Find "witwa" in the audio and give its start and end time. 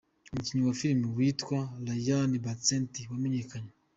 1.17-1.59